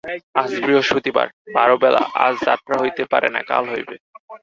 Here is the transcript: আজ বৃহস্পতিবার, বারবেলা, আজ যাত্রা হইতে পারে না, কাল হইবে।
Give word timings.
আজ 0.35 0.51
বৃহস্পতিবার, 0.65 1.27
বারবেলা, 1.53 2.01
আজ 2.25 2.35
যাত্রা 2.47 2.75
হইতে 2.81 3.03
পারে 3.11 3.27
না, 3.35 3.41
কাল 3.43 3.63
হইবে। 3.69 3.95